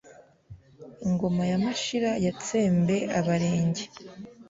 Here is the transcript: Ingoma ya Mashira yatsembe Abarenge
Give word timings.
Ingoma 1.07 1.43
ya 1.51 1.57
Mashira 1.65 2.11
yatsembe 2.25 2.95
Abarenge 3.19 3.83